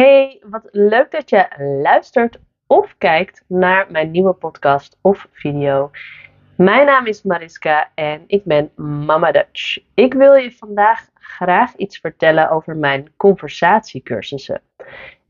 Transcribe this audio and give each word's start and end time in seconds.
Hey, 0.00 0.42
wat 0.46 0.68
leuk 0.70 1.10
dat 1.10 1.30
je 1.30 1.46
luistert 1.82 2.38
of 2.66 2.94
kijkt 2.98 3.44
naar 3.46 3.86
mijn 3.90 4.10
nieuwe 4.10 4.32
podcast 4.32 4.98
of 5.00 5.28
video. 5.32 5.90
Mijn 6.56 6.86
naam 6.86 7.06
is 7.06 7.22
Mariska 7.22 7.90
en 7.94 8.24
ik 8.26 8.44
ben 8.44 8.70
Mama 8.76 9.32
Dutch. 9.32 9.78
Ik 9.94 10.14
wil 10.14 10.34
je 10.34 10.52
vandaag 10.52 11.08
graag 11.14 11.76
iets 11.76 11.98
vertellen 11.98 12.50
over 12.50 12.76
mijn 12.76 13.12
conversatiecursussen. 13.16 14.60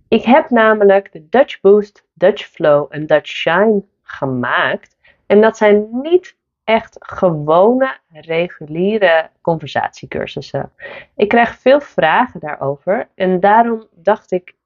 Ik 0.08 0.24
heb 0.24 0.50
namelijk 0.50 1.12
de 1.12 1.28
Dutch 1.28 1.60
Boost, 1.60 2.06
Dutch 2.14 2.44
Flow 2.44 2.86
en 2.90 3.06
Dutch 3.06 3.30
Shine 3.30 3.82
gemaakt. 4.02 4.96
En 5.26 5.40
dat 5.40 5.56
zijn 5.56 5.88
niet 5.90 6.36
echt 6.64 6.96
gewone, 7.00 7.98
reguliere 8.08 9.30
conversatiecursussen. 9.40 10.72
Ik 11.16 11.28
krijg 11.28 11.58
veel 11.58 11.80
vragen 11.80 12.40
daarover 12.40 13.08
en 13.14 13.40
daarom 13.40 13.86
dacht 13.94 14.32
ik, 14.32 14.58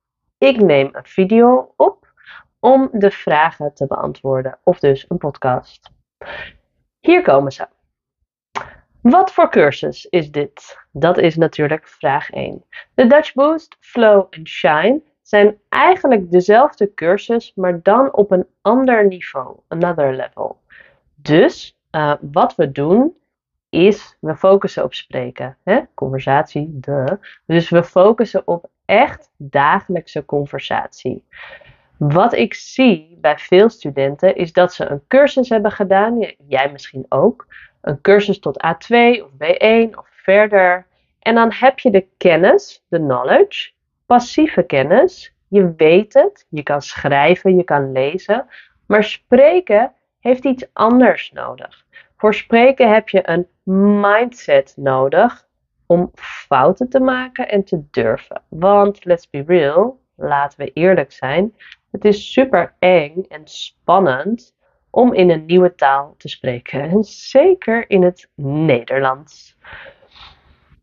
ik 0.45 0.61
neem 0.61 0.89
een 0.93 1.07
video 1.07 1.73
op 1.77 2.13
om 2.59 2.89
de 2.93 3.11
vragen 3.11 3.75
te 3.75 3.87
beantwoorden, 3.87 4.59
of 4.63 4.79
dus 4.79 5.05
een 5.09 5.19
podcast. 5.19 5.91
Hier 7.01 7.23
komen 7.23 7.53
ze. 7.53 7.67
Wat 9.01 9.33
voor 9.33 9.51
cursus 9.51 10.07
is 10.07 10.31
dit? 10.31 10.79
Dat 10.93 11.19
is 11.19 11.37
natuurlijk 11.37 11.89
vraag 11.89 12.31
1. 12.31 12.65
De 12.95 13.07
Dutch 13.07 13.33
Boost, 13.33 13.77
Flow 13.81 14.27
en 14.31 14.47
Shine 14.47 15.03
zijn 15.23 15.59
eigenlijk 15.69 16.31
dezelfde 16.31 16.95
cursus, 16.95 17.53
maar 17.55 17.83
dan 17.83 18.13
op 18.13 18.31
een 18.31 18.47
ander 18.61 19.07
niveau, 19.07 19.59
another 19.69 20.15
level. 20.15 20.61
Dus 21.15 21.79
uh, 21.91 22.15
wat 22.21 22.55
we 22.55 22.73
doen 22.73 23.17
is, 23.69 24.17
we 24.21 24.37
focussen 24.37 24.85
op 24.85 24.95
spreken. 24.95 25.57
Hè? 25.65 25.81
Conversatie, 25.95 26.69
de. 26.73 27.19
Dus 27.47 27.69
we 27.69 27.85
focussen 27.85 28.43
op 28.47 28.71
echt 28.85 29.31
dagelijkse 29.37 30.25
conversatie. 30.25 31.25
Wat 31.97 32.33
ik 32.33 32.55
zie 32.55 33.19
bij 33.21 33.39
veel 33.39 33.69
studenten 33.69 34.37
is 34.37 34.53
dat 34.53 34.75
ze 34.75 34.91
een 34.91 35.03
cursus 35.09 35.49
hebben 35.49 35.71
gedaan, 35.71 36.35
jij 36.49 36.73
misschien 36.73 37.07
ook, 37.09 37.47
een 37.81 38.01
cursus 38.01 38.39
tot 38.39 38.65
A2 38.67 38.97
of 39.23 39.31
B1 39.31 39.99
of 39.99 40.09
verder. 40.11 40.87
En 41.19 41.35
dan 41.35 41.53
heb 41.53 41.79
je 41.79 41.91
de 41.91 42.07
kennis, 42.17 42.85
de 42.89 42.99
knowledge, 42.99 43.71
passieve 44.07 44.63
kennis. 44.63 45.35
Je 45.49 45.75
weet 45.77 46.15
het, 46.15 46.47
je 46.49 46.63
kan 46.63 46.83
schrijven, 46.83 47.57
je 47.57 47.65
kan 47.65 47.93
lezen, 47.93 48.47
maar 48.87 49.05
spreken 49.05 49.93
heeft 50.21 50.45
iets 50.45 50.67
anders 50.73 51.33
nodig. 51.33 51.85
Voor 52.17 52.35
spreken 52.35 52.93
heb 52.93 53.09
je 53.09 53.29
een 53.29 53.47
mindset 54.01 54.73
nodig 54.77 55.47
om 55.87 56.11
fouten 56.15 56.89
te 56.89 57.01
maken 57.01 57.49
en 57.49 57.65
te 57.65 57.83
durven. 57.91 58.43
Want 58.49 59.05
let's 59.05 59.31
be 59.31 59.43
real, 59.47 60.01
laten 60.15 60.59
we 60.59 60.73
eerlijk 60.73 61.13
zijn, 61.13 61.55
het 61.91 62.05
is 62.05 62.33
super 62.33 62.75
eng 62.79 63.25
en 63.29 63.41
spannend 63.45 64.55
om 64.91 65.15
in 65.15 65.31
een 65.31 65.45
nieuwe 65.45 65.75
taal 65.75 66.15
te 66.19 66.29
spreken. 66.29 66.81
En 66.81 67.05
zeker 67.05 67.91
in 67.91 68.03
het 68.03 68.29
Nederlands. 68.35 69.57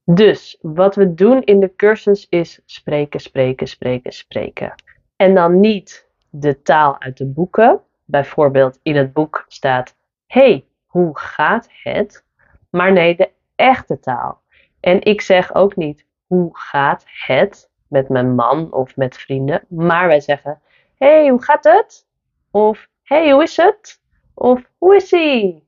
Dus 0.03 0.57
wat 0.61 0.95
we 0.95 1.13
doen 1.13 1.43
in 1.43 1.59
de 1.59 1.75
cursus 1.75 2.27
is 2.29 2.61
spreken, 2.65 3.19
spreken, 3.19 3.67
spreken, 3.67 4.11
spreken. 4.11 4.73
En 5.15 5.35
dan 5.35 5.59
niet 5.59 6.07
de 6.29 6.61
taal 6.61 7.01
uit 7.01 7.17
de 7.17 7.25
boeken. 7.25 7.81
Bijvoorbeeld 8.05 8.79
in 8.83 8.95
het 8.95 9.13
boek 9.13 9.45
staat: 9.47 9.95
Hey, 10.27 10.65
hoe 10.85 11.17
gaat 11.19 11.67
het? 11.83 12.25
Maar 12.69 12.91
nee, 12.91 13.15
de 13.15 13.29
echte 13.55 13.99
taal. 13.99 14.40
En 14.81 15.01
ik 15.01 15.21
zeg 15.21 15.55
ook 15.55 15.75
niet 15.75 16.05
hoe 16.27 16.49
gaat 16.51 17.05
het 17.07 17.69
met 17.87 18.09
mijn 18.09 18.35
man 18.35 18.73
of 18.73 18.95
met 18.95 19.17
vrienden, 19.17 19.63
maar 19.67 20.07
wij 20.07 20.19
zeggen: 20.19 20.61
Hey, 20.97 21.29
hoe 21.29 21.43
gaat 21.43 21.63
het? 21.63 22.07
Of 22.51 22.89
Hey, 23.11 23.31
hoe 23.31 23.43
is 23.43 23.57
het? 23.57 24.01
Of 24.33 24.61
hoe 24.77 24.95
is 24.95 25.11
ie? 25.11 25.67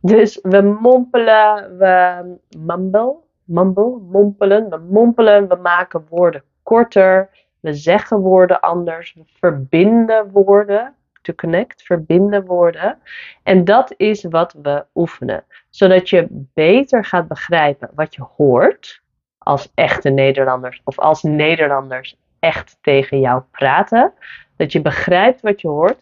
Dus 0.00 0.38
we 0.42 0.62
mompelen, 0.62 1.78
we 1.78 2.22
mumble, 2.58 3.16
mumble, 3.44 3.98
mompelen, 3.98 4.70
we 4.70 4.78
mompelen, 4.78 5.48
we 5.48 5.56
maken 5.56 6.06
woorden 6.08 6.42
korter, 6.62 7.30
we 7.60 7.74
zeggen 7.74 8.18
woorden 8.20 8.60
anders, 8.60 9.14
we 9.14 9.22
verbinden 9.26 10.30
woorden 10.30 10.94
to 11.26 11.34
connect, 11.34 11.82
verbinden 11.82 12.44
woorden. 12.44 12.98
En 13.42 13.64
dat 13.64 13.94
is 13.96 14.24
wat 14.24 14.52
we 14.62 14.84
oefenen. 14.94 15.44
Zodat 15.70 16.10
je 16.10 16.26
beter 16.30 17.04
gaat 17.04 17.28
begrijpen 17.28 17.90
wat 17.94 18.14
je 18.14 18.22
hoort 18.36 19.02
als 19.38 19.72
echte 19.74 20.10
Nederlanders 20.10 20.80
of 20.84 20.98
als 20.98 21.22
Nederlanders 21.22 22.16
echt 22.38 22.78
tegen 22.80 23.20
jou 23.20 23.42
praten. 23.50 24.12
Dat 24.56 24.72
je 24.72 24.82
begrijpt 24.82 25.40
wat 25.40 25.60
je 25.60 25.68
hoort 25.68 26.00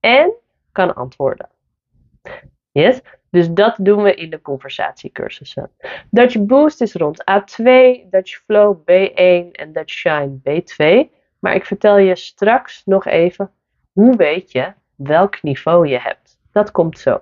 en 0.00 0.32
kan 0.72 0.94
antwoorden. 0.94 1.48
Yes? 2.72 3.00
Dus 3.30 3.50
dat 3.50 3.76
doen 3.80 4.02
we 4.02 4.14
in 4.14 4.30
de 4.30 4.40
conversatiecursussen. 4.40 5.70
Dutch 6.10 6.38
Boost 6.38 6.80
is 6.80 6.94
rond 6.94 7.22
A2, 7.30 7.64
Dutch 8.10 8.42
Flow 8.44 8.78
B1 8.80 9.50
en 9.52 9.72
Dutch 9.72 9.92
Shine 9.92 10.38
B2. 10.38 11.10
Maar 11.38 11.54
ik 11.54 11.64
vertel 11.64 11.98
je 11.98 12.16
straks 12.16 12.82
nog 12.84 13.06
even 13.06 13.50
hoe 13.94 14.16
weet 14.16 14.52
je 14.52 14.72
welk 14.94 15.42
niveau 15.42 15.88
je 15.88 15.98
hebt? 15.98 16.38
Dat 16.52 16.70
komt 16.70 16.98
zo. 16.98 17.20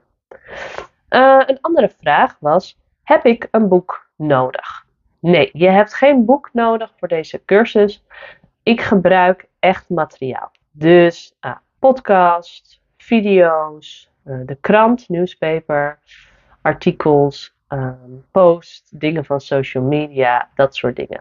Uh, 1.11 1.43
een 1.47 1.59
andere 1.61 1.93
vraag 2.01 2.37
was: 2.41 2.79
heb 3.03 3.25
ik 3.25 3.49
een 3.51 3.69
boek 3.69 4.09
nodig? 4.17 4.87
Nee, 5.19 5.51
je 5.53 5.69
hebt 5.69 5.95
geen 5.95 6.25
boek 6.25 6.51
nodig 6.53 6.93
voor 6.97 7.09
deze 7.09 7.45
cursus. 7.45 8.05
Ik 8.63 8.81
gebruik 8.81 9.49
echt 9.59 9.89
materiaal. 9.89 10.51
Dus 10.71 11.35
uh, 11.41 11.57
podcast, 11.79 12.81
video's, 12.97 14.11
uh, 14.25 14.41
de 14.45 14.57
krant, 14.61 15.09
newspaper, 15.09 15.99
artikels, 16.63 17.55
um, 17.69 18.25
post, 18.31 19.01
dingen 19.01 19.25
van 19.25 19.41
social 19.41 19.85
media, 19.85 20.49
dat 20.55 20.77
soort 20.77 20.97
dingen. 20.97 21.21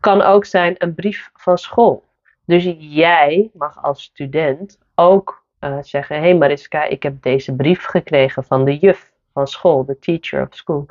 Kan 0.00 0.22
ook 0.22 0.44
zijn 0.44 0.74
een 0.78 0.94
brief 0.94 1.30
van 1.34 1.58
school. 1.58 2.04
Dus 2.46 2.74
jij 2.78 3.50
mag 3.52 3.82
als 3.82 4.02
student 4.02 4.78
ook 4.94 5.44
uh, 5.60 5.78
zeggen: 5.80 6.16
Hé 6.16 6.22
hey 6.22 6.36
Mariska, 6.36 6.84
ik 6.84 7.02
heb 7.02 7.22
deze 7.22 7.54
brief 7.54 7.84
gekregen 7.84 8.44
van 8.44 8.64
de 8.64 8.76
juf 8.76 9.12
van 9.32 9.46
school, 9.46 9.84
de 9.84 9.98
teacher 9.98 10.42
of 10.42 10.54
school. 10.54 10.86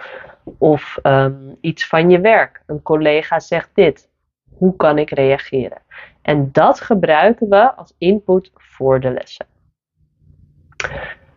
Of 0.58 1.00
um, 1.04 1.58
iets 1.62 1.88
van 1.88 2.10
je 2.10 2.20
werk. 2.20 2.64
Een 2.66 2.82
collega 2.82 3.40
zegt 3.40 3.70
dit. 3.74 4.10
Hoe 4.58 4.76
kan 4.76 4.98
ik 4.98 5.10
reageren? 5.10 5.82
En 6.22 6.50
dat 6.52 6.82
gebruiken 6.82 7.50
we 7.50 7.76
als 7.76 7.96
input 7.98 8.52
voor 8.54 9.00
de 9.00 9.12
lessen. 9.12 9.46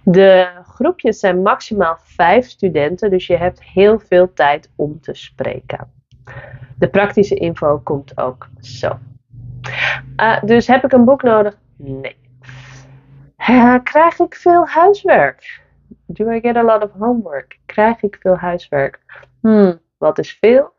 De 0.04 0.48
groepjes 0.62 1.18
zijn 1.18 1.42
maximaal 1.42 1.96
vijf 2.00 2.46
studenten, 2.46 3.10
dus 3.10 3.26
je 3.26 3.36
hebt 3.36 3.62
heel 3.62 3.98
veel 3.98 4.32
tijd 4.32 4.70
om 4.76 5.00
te 5.00 5.14
spreken. 5.14 5.92
De 6.78 6.88
praktische 6.88 7.34
info 7.34 7.78
komt 7.78 8.18
ook 8.18 8.48
zo. 8.60 8.98
Uh, 10.16 10.42
dus 10.42 10.66
heb 10.66 10.84
ik 10.84 10.92
een 10.92 11.04
boek 11.04 11.22
nodig? 11.22 11.58
Nee. 11.76 12.16
Uh, 13.48 13.74
krijg 13.82 14.18
ik 14.18 14.34
veel 14.34 14.66
huiswerk? 14.66 15.60
Do 16.06 16.30
I 16.30 16.40
get 16.40 16.56
a 16.56 16.62
lot 16.62 16.82
of 16.82 16.90
homework? 16.98 17.58
Krijg 17.66 18.02
ik 18.02 18.18
veel 18.20 18.36
huiswerk? 18.36 19.00
Hmm, 19.40 19.80
wat 19.98 20.18
is 20.18 20.36
veel? 20.40 20.72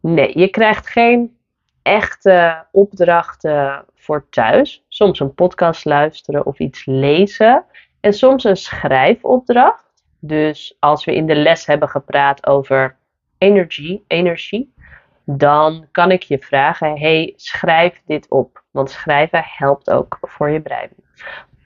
Nee, 0.00 0.38
je 0.38 0.48
krijgt 0.48 0.88
geen 0.88 1.36
echte 1.82 2.64
opdrachten 2.70 3.84
voor 3.94 4.26
thuis. 4.30 4.84
Soms 4.88 5.20
een 5.20 5.34
podcast 5.34 5.84
luisteren 5.84 6.46
of 6.46 6.58
iets 6.58 6.84
lezen. 6.86 7.64
En 8.00 8.12
soms 8.12 8.44
een 8.44 8.56
schrijfopdracht. 8.56 9.92
Dus 10.20 10.76
als 10.80 11.04
we 11.04 11.14
in 11.14 11.26
de 11.26 11.34
les 11.34 11.66
hebben 11.66 11.88
gepraat 11.88 12.46
over 12.46 12.96
energie, 13.38 14.04
energie, 14.06 14.73
dan 15.24 15.86
kan 15.90 16.10
ik 16.10 16.22
je 16.22 16.38
vragen: 16.38 16.98
hey, 16.98 17.32
schrijf 17.36 18.02
dit 18.06 18.30
op. 18.30 18.62
Want 18.70 18.90
schrijven 18.90 19.42
helpt 19.44 19.90
ook 19.90 20.18
voor 20.20 20.50
je 20.50 20.60
brein. 20.60 20.90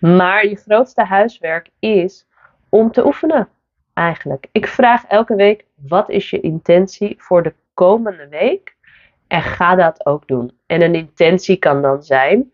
Maar 0.00 0.46
je 0.46 0.56
grootste 0.56 1.04
huiswerk 1.04 1.70
is 1.78 2.26
om 2.68 2.92
te 2.92 3.06
oefenen. 3.06 3.48
Eigenlijk. 3.94 4.46
Ik 4.52 4.66
vraag 4.66 5.04
elke 5.04 5.34
week: 5.34 5.64
wat 5.74 6.10
is 6.10 6.30
je 6.30 6.40
intentie 6.40 7.14
voor 7.18 7.42
de 7.42 7.54
komende 7.74 8.28
week? 8.28 8.76
En 9.26 9.42
ga 9.42 9.74
dat 9.74 10.06
ook 10.06 10.26
doen. 10.26 10.58
En 10.66 10.82
een 10.82 10.94
intentie 10.94 11.56
kan 11.56 11.82
dan 11.82 12.02
zijn. 12.02 12.52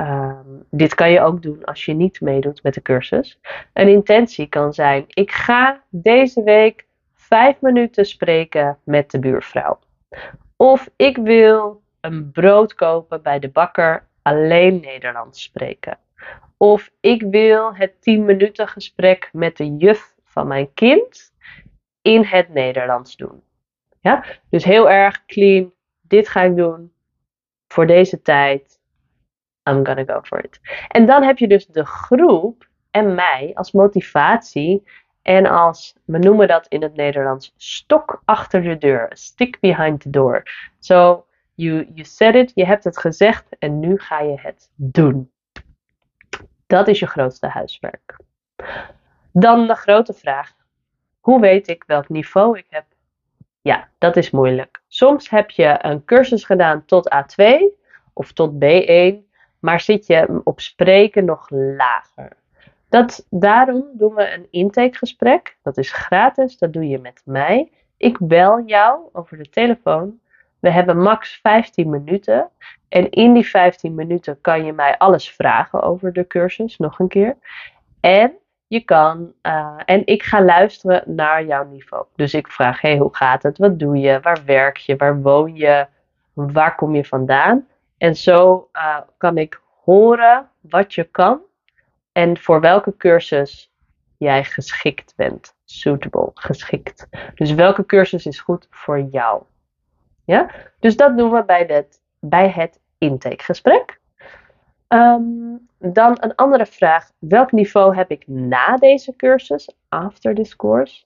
Um, 0.00 0.64
dit 0.70 0.94
kan 0.94 1.10
je 1.10 1.20
ook 1.20 1.42
doen 1.42 1.64
als 1.64 1.84
je 1.84 1.94
niet 1.94 2.20
meedoet 2.20 2.62
met 2.62 2.74
de 2.74 2.82
cursus. 2.82 3.40
Een 3.72 3.88
intentie 3.88 4.46
kan 4.46 4.72
zijn: 4.72 5.04
ik 5.08 5.30
ga 5.30 5.82
deze 5.88 6.42
week 6.42 6.86
vijf 7.14 7.60
minuten 7.60 8.04
spreken 8.04 8.78
met 8.84 9.10
de 9.10 9.18
buurvrouw. 9.18 9.78
Of 10.56 10.88
ik 10.96 11.16
wil 11.16 11.82
een 12.00 12.30
brood 12.30 12.74
kopen 12.74 13.22
bij 13.22 13.38
de 13.38 13.48
bakker 13.48 14.06
alleen 14.22 14.80
Nederlands 14.80 15.42
spreken. 15.42 15.98
Of 16.56 16.90
ik 17.00 17.22
wil 17.22 17.74
het 17.74 18.02
10 18.02 18.24
minuten 18.24 18.68
gesprek 18.68 19.30
met 19.32 19.56
de 19.56 19.76
juf 19.76 20.14
van 20.24 20.46
mijn 20.46 20.72
kind 20.74 21.34
in 22.02 22.22
het 22.24 22.48
Nederlands 22.48 23.16
doen. 23.16 23.42
Ja? 24.00 24.24
Dus 24.50 24.64
heel 24.64 24.90
erg 24.90 25.24
clean. 25.24 25.72
Dit 26.00 26.28
ga 26.28 26.42
ik 26.42 26.56
doen. 26.56 26.94
voor 27.68 27.86
deze 27.86 28.22
tijd, 28.22 28.80
I'm 29.70 29.86
gonna 29.86 30.04
go 30.04 30.20
for 30.22 30.44
it. 30.44 30.60
En 30.88 31.06
dan 31.06 31.22
heb 31.22 31.38
je 31.38 31.48
dus 31.48 31.66
de 31.66 31.84
groep 31.84 32.68
en 32.90 33.14
mij 33.14 33.50
als 33.54 33.72
motivatie 33.72 34.82
en 35.26 35.46
als, 35.46 35.96
we 36.04 36.18
noemen 36.18 36.48
dat 36.48 36.66
in 36.66 36.82
het 36.82 36.94
Nederlands, 36.94 37.54
stok 37.56 38.22
achter 38.24 38.62
de 38.62 38.78
deur. 38.78 39.10
Stick 39.12 39.60
behind 39.60 40.00
the 40.00 40.10
door. 40.10 40.42
So, 40.78 41.26
you, 41.54 41.86
you 41.94 42.04
said 42.04 42.34
it, 42.34 42.52
je 42.54 42.66
hebt 42.66 42.84
het 42.84 42.98
gezegd 42.98 43.58
en 43.58 43.80
nu 43.80 43.98
ga 43.98 44.20
je 44.20 44.40
het 44.40 44.70
doen. 44.74 45.30
Dat 46.66 46.88
is 46.88 46.98
je 46.98 47.06
grootste 47.06 47.46
huiswerk. 47.46 48.16
Dan 49.32 49.66
de 49.66 49.74
grote 49.74 50.12
vraag. 50.12 50.52
Hoe 51.20 51.40
weet 51.40 51.68
ik 51.68 51.84
welk 51.86 52.08
niveau 52.08 52.58
ik 52.58 52.66
heb? 52.68 52.84
Ja, 53.60 53.88
dat 53.98 54.16
is 54.16 54.30
moeilijk. 54.30 54.82
Soms 54.88 55.30
heb 55.30 55.50
je 55.50 55.78
een 55.80 56.04
cursus 56.04 56.44
gedaan 56.44 56.84
tot 56.84 57.14
A2 57.14 57.44
of 58.12 58.32
tot 58.32 58.52
B1, 58.64 59.14
maar 59.58 59.80
zit 59.80 60.06
je 60.06 60.40
op 60.44 60.60
spreken 60.60 61.24
nog 61.24 61.50
lager. 61.50 62.36
Dat, 62.96 63.26
daarom 63.30 63.84
doen 63.92 64.14
we 64.14 64.32
een 64.34 64.46
intakegesprek. 64.50 65.56
Dat 65.62 65.76
is 65.76 65.92
gratis, 65.92 66.58
dat 66.58 66.72
doe 66.72 66.88
je 66.88 66.98
met 66.98 67.22
mij. 67.24 67.72
Ik 67.96 68.18
bel 68.20 68.62
jou 68.66 69.00
over 69.12 69.36
de 69.36 69.48
telefoon. 69.48 70.20
We 70.60 70.70
hebben 70.70 71.02
max 71.02 71.38
15 71.42 71.90
minuten. 71.90 72.50
En 72.88 73.10
in 73.10 73.32
die 73.32 73.46
15 73.46 73.94
minuten 73.94 74.40
kan 74.40 74.64
je 74.64 74.72
mij 74.72 74.98
alles 74.98 75.30
vragen 75.30 75.82
over 75.82 76.12
de 76.12 76.26
cursus, 76.26 76.76
nog 76.76 76.98
een 76.98 77.08
keer. 77.08 77.36
En 78.00 78.32
je 78.66 78.80
kan, 78.80 79.32
uh, 79.42 79.78
en 79.84 80.06
ik 80.06 80.22
ga 80.22 80.42
luisteren 80.42 81.02
naar 81.06 81.44
jouw 81.44 81.64
niveau. 81.64 82.04
Dus 82.14 82.34
ik 82.34 82.48
vraag, 82.48 82.80
hey, 82.80 82.96
hoe 82.98 83.14
gaat 83.14 83.42
het? 83.42 83.58
Wat 83.58 83.78
doe 83.78 83.96
je? 83.96 84.20
Waar 84.20 84.42
werk 84.44 84.76
je? 84.76 84.96
Waar 84.96 85.22
woon 85.22 85.54
je? 85.54 85.86
Waar 86.32 86.74
kom 86.74 86.94
je 86.94 87.04
vandaan? 87.04 87.66
En 87.98 88.16
zo 88.16 88.68
uh, 88.72 88.98
kan 89.16 89.38
ik 89.38 89.60
horen 89.84 90.48
wat 90.60 90.94
je 90.94 91.04
kan 91.04 91.40
en 92.16 92.38
voor 92.38 92.60
welke 92.60 92.96
cursus 92.96 93.72
jij 94.16 94.44
geschikt 94.44 95.12
bent. 95.16 95.54
Suitable, 95.64 96.30
geschikt. 96.34 97.08
Dus 97.34 97.54
welke 97.54 97.86
cursus 97.86 98.26
is 98.26 98.40
goed 98.40 98.66
voor 98.70 99.00
jou? 99.00 99.42
Ja? 100.24 100.50
Dus 100.80 100.96
dat 100.96 101.16
doen 101.16 101.30
we 101.30 101.44
bij, 101.44 101.64
het 101.66 102.00
bij 102.20 102.48
het 102.48 102.80
intakegesprek. 102.98 104.00
Um, 104.88 105.68
dan 105.78 106.16
een 106.20 106.34
andere 106.34 106.66
vraag. 106.66 107.10
Welk 107.18 107.52
niveau 107.52 107.96
heb 107.96 108.10
ik 108.10 108.26
na 108.26 108.76
deze 108.76 109.16
cursus? 109.16 109.70
After 109.88 110.34
this 110.34 110.56
course. 110.56 111.04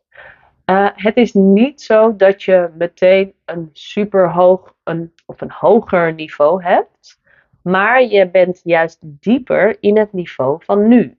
Uh, 0.67 0.89
het 0.95 1.17
is 1.17 1.33
niet 1.33 1.83
zo 1.83 2.17
dat 2.17 2.43
je 2.43 2.71
meteen 2.77 3.35
een 3.45 3.71
super 3.73 4.31
hoog 4.31 4.75
een, 4.85 5.15
of 5.27 5.41
een 5.41 5.53
hoger 5.53 6.15
niveau 6.15 6.63
hebt. 6.63 7.20
Maar 7.63 8.03
je 8.03 8.31
bent 8.31 8.61
juist 8.65 8.99
dieper 9.03 9.77
in 9.81 9.99
het 9.99 10.13
niveau 10.13 10.65
van 10.65 10.89
nu. 10.89 11.19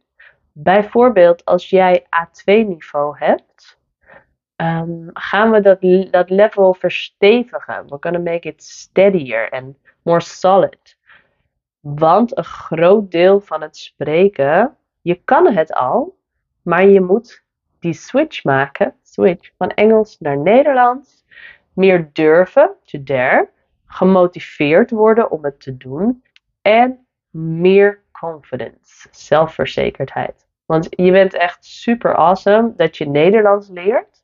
Bijvoorbeeld 0.51 1.45
als 1.45 1.69
jij 1.69 2.05
A2 2.05 2.43
niveau 2.43 3.17
hebt, 3.17 3.79
um, 4.55 5.09
gaan 5.13 5.51
we 5.51 5.61
dat, 5.61 5.81
dat 6.11 6.29
level 6.29 6.73
verstevigen. 6.73 7.87
We're 7.87 7.97
gonna 7.99 8.19
make 8.19 8.47
it 8.47 8.63
steadier 8.63 9.49
and 9.49 9.77
more 10.01 10.19
solid. 10.19 10.97
Want 11.79 12.37
een 12.37 12.43
groot 12.43 13.11
deel 13.11 13.39
van 13.39 13.61
het 13.61 13.77
spreken, 13.77 14.77
je 15.01 15.15
kan 15.23 15.53
het 15.53 15.73
al, 15.73 16.17
maar 16.61 16.85
je 16.85 17.01
moet 17.01 17.43
die 17.79 17.93
switch 17.93 18.43
maken, 18.43 18.95
switch 19.03 19.51
van 19.57 19.69
Engels 19.69 20.19
naar 20.19 20.37
Nederlands, 20.37 21.25
meer 21.73 22.09
durven, 22.13 22.75
to 22.83 23.03
dare, 23.03 23.49
gemotiveerd 23.85 24.91
worden 24.91 25.31
om 25.31 25.43
het 25.43 25.59
te 25.59 25.77
doen 25.77 26.23
en 26.61 27.07
meer 27.29 28.03
confidence, 28.11 29.07
zelfverzekerdheid. 29.11 30.47
Want 30.65 30.87
je 30.89 31.11
bent 31.11 31.33
echt 31.33 31.65
super 31.65 32.15
awesome 32.15 32.73
dat 32.75 32.97
je 32.97 33.09
Nederlands 33.09 33.69
leert. 33.69 34.23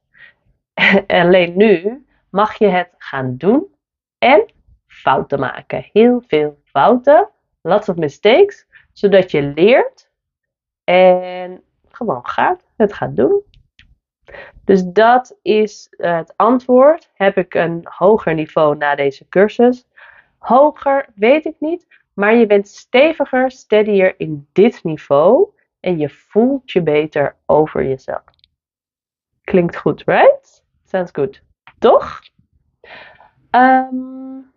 Alleen 1.07 1.57
nu 1.57 2.05
mag 2.29 2.57
je 2.57 2.67
het 2.67 2.89
gaan 2.97 3.37
doen 3.37 3.75
en 4.17 4.45
fouten 4.87 5.39
maken. 5.39 5.89
Heel 5.93 6.23
veel 6.27 6.61
fouten, 6.63 7.29
lots 7.61 7.89
of 7.89 7.95
mistakes, 7.95 8.67
zodat 8.93 9.31
je 9.31 9.41
leert 9.41 10.09
en 10.83 11.63
gewoon 11.87 12.27
gaat, 12.27 12.63
het 12.75 12.93
gaat 12.93 13.15
doen. 13.15 13.41
Dus 14.63 14.83
dat 14.83 15.37
is 15.41 15.87
het 15.97 16.33
antwoord. 16.35 17.09
Heb 17.13 17.37
ik 17.37 17.53
een 17.53 17.81
hoger 17.83 18.33
niveau 18.33 18.77
na 18.77 18.95
deze 18.95 19.27
cursus? 19.29 19.87
Hoger 20.37 21.07
weet 21.15 21.45
ik 21.45 21.55
niet, 21.59 21.87
maar 22.17 22.35
je 22.35 22.45
bent 22.45 22.67
steviger, 22.67 23.51
steadier 23.51 24.13
in 24.17 24.47
dit 24.53 24.83
niveau 24.83 25.49
en 25.79 25.97
je 25.97 26.09
voelt 26.09 26.71
je 26.71 26.81
beter 26.81 27.35
over 27.45 27.87
jezelf. 27.87 28.23
Klinkt 29.43 29.75
goed, 29.75 30.03
right? 30.05 30.63
Sounds 30.85 31.11
good. 31.11 31.41
Toch? 31.79 32.21
Um, 33.51 34.51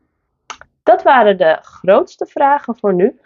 dat 0.82 1.02
waren 1.02 1.38
de 1.38 1.58
grootste 1.62 2.26
vragen 2.26 2.76
voor 2.76 2.94
nu. 2.94 3.20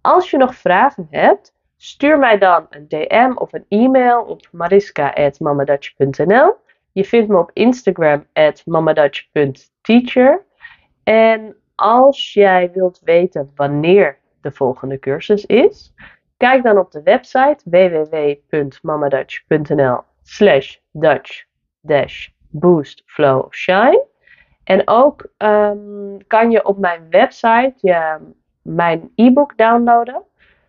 Als 0.00 0.30
je 0.30 0.36
nog 0.36 0.54
vragen 0.54 1.06
hebt, 1.10 1.54
stuur 1.76 2.18
mij 2.18 2.38
dan 2.38 2.66
een 2.70 2.88
DM 2.88 3.32
of 3.34 3.52
een 3.52 3.66
e-mail 3.68 4.22
op 4.22 4.48
mariska.mamadutch.nl. 4.52 6.54
Je 6.92 7.04
vindt 7.04 7.28
me 7.28 7.38
op 7.38 7.50
Instagram 7.52 8.26
at 8.32 8.62
mamadutch.teacher. 8.66 10.44
En 11.02 11.56
als 11.80 12.32
jij 12.32 12.70
wilt 12.72 13.00
weten 13.04 13.50
wanneer 13.54 14.18
de 14.40 14.52
volgende 14.52 14.98
cursus 14.98 15.46
is, 15.46 15.94
kijk 16.36 16.62
dan 16.62 16.78
op 16.78 16.90
de 16.90 17.02
website 17.02 17.58
www.mamadutch.nl 17.64 20.00
slash 20.22 20.76
Dutch 20.90 21.44
dash 21.80 22.28
boost 22.48 23.02
flow 23.06 23.52
shine. 23.52 24.08
En 24.64 24.88
ook 24.88 25.26
um, 25.38 26.26
kan 26.26 26.50
je 26.50 26.64
op 26.64 26.78
mijn 26.78 27.06
website 27.10 27.74
mijn 28.62 29.10
e-book 29.14 29.56
downloaden. 29.56 30.22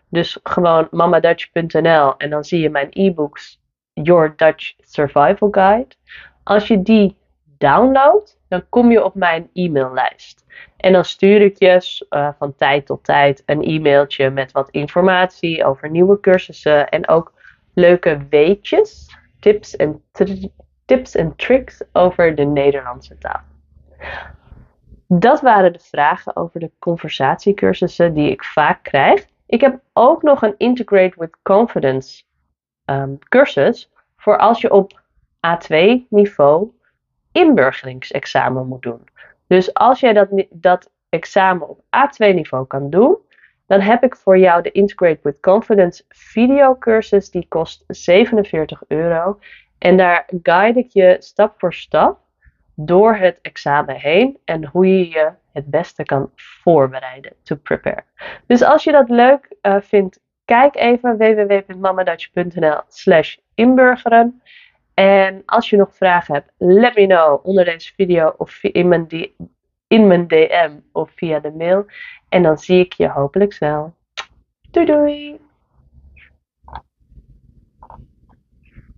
Dus 0.10 0.40
gewoon 0.44 0.88
mamadutch.nl 0.92 2.18
en 2.18 2.30
dan 2.30 2.44
zie 2.44 2.60
je 2.60 2.70
mijn 2.70 2.88
e-books 2.90 3.62
Your 3.94 4.34
Dutch 4.36 4.74
Survival 4.80 5.48
Guide. 5.52 5.96
Als 6.44 6.68
je 6.68 6.82
die 6.82 7.20
downloadt, 7.62 8.40
dan 8.48 8.64
kom 8.70 8.92
je 8.92 9.04
op 9.04 9.16
mijn 9.16 9.50
e-maillijst. 9.54 10.46
En 10.78 10.94
dan 10.94 11.06
stuur 11.06 11.42
ik 11.42 11.60
je 11.60 12.06
uh, 12.10 12.30
van 12.38 12.56
tijd 12.56 12.86
tot 12.86 13.04
tijd 13.04 13.44
een 13.46 13.64
e-mailtje 13.64 14.30
met 14.30 14.52
wat 14.52 14.70
informatie 14.70 15.66
over 15.66 15.90
nieuwe 15.90 16.20
cursussen 16.20 16.90
en 16.90 17.08
ook 17.08 17.34
leuke 17.74 18.26
weetjes, 18.30 19.18
tips 19.40 19.76
en, 19.76 20.04
tips 20.86 21.16
en 21.16 21.36
tricks 21.36 21.84
over 21.92 22.36
de 22.36 22.44
Nederlandse 22.46 23.18
taal. 23.18 23.42
Dat 25.08 25.42
waren 25.42 25.74
de 25.74 25.80
vragen 25.80 26.36
over 26.36 26.60
de 26.60 26.72
conversatiecursussen 26.80 28.14
die 28.14 28.32
ik 28.32 28.44
vaak 28.44 28.84
krijg. 28.84 29.26
Ik 29.46 29.62
heb 29.62 29.80
ook 29.94 30.22
nog 30.22 30.42
een 30.42 30.56
Integrate 30.58 31.14
with 31.18 31.38
Confidence 31.42 32.24
um, 32.86 33.20
cursus 33.30 33.92
voor 34.18 34.38
als 34.38 34.62
je 34.62 34.72
op 34.72 35.02
A2 35.48 35.76
niveau 36.10 36.72
inburgeringsexamen 37.32 38.68
moet 38.68 38.82
doen. 38.82 39.08
Dus 39.48 39.74
als 39.74 40.00
jij 40.00 40.14
dat, 40.14 40.28
dat 40.50 40.92
examen 41.10 41.70
op 41.70 41.80
A2 41.80 42.34
niveau 42.34 42.68
kan 42.68 42.90
doen, 42.90 43.18
dan 43.68 43.80
heb 43.82 44.04
ik 44.04 44.16
voor 44.16 44.38
jou 44.38 44.62
de 44.62 44.72
Integrate 44.72 45.20
with 45.24 45.40
Confidence 45.40 46.04
videocursus. 46.10 47.30
Die 47.30 47.46
kost 47.50 47.84
47 47.88 48.84
euro. 48.88 49.40
En 49.78 49.98
daar 49.98 50.26
guide 50.44 50.80
ik 50.80 50.90
je 50.90 51.16
stap 51.20 51.54
voor 51.58 51.74
stap 51.74 52.20
door 52.76 53.16
het 53.16 53.40
examen 53.42 53.96
heen 53.96 54.38
en 54.46 54.66
hoe 54.66 54.88
je 54.98 55.10
je 55.10 55.32
het 55.54 55.66
beste 55.66 56.04
kan 56.04 56.32
voorbereiden. 56.36 57.34
To 57.44 57.56
prepare. 57.56 58.04
Dus 58.46 58.62
als 58.62 58.84
je 58.84 58.92
dat 58.92 59.10
leuk 59.10 59.56
uh, 59.62 59.76
vindt, 59.80 60.20
kijk 60.46 60.76
even 60.76 61.18
www.mamadutch.nl 61.18 62.82
slash 62.88 63.38
inburgeren. 63.54 64.42
En 64.94 65.44
als 65.46 65.70
je 65.70 65.78
nog 65.78 65.96
vragen 65.96 66.34
hebt, 66.34 66.52
let 66.58 66.96
me 66.96 67.08
know 67.08 67.46
onder 67.46 67.66
deze 67.66 67.94
video 67.94 68.34
of 68.38 68.64
in 68.64 68.88
mijn, 70.08 70.28
DM 70.28 70.80
of 70.92 71.12
via 71.16 71.40
de 71.40 71.52
mail. 71.52 71.86
En 72.30 72.44
dan 72.44 72.58
zie 72.58 72.80
ik 72.80 72.94
je 72.94 73.10
hopelijk 73.10 73.54
snel. 73.54 73.94
Doei 74.72 74.86
doei! 74.86 75.40